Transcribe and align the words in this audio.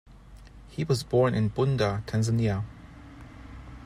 He 0.71 0.83
was 0.83 1.03
born 1.03 1.35
in 1.35 1.49
Bunda, 1.49 2.01
Tanzania. 2.07 2.63